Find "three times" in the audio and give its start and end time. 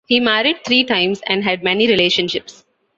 0.65-1.21